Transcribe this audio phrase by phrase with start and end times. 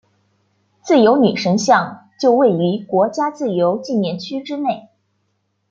[0.81, 4.89] 自由女神像就位于国家自由纪念区之内。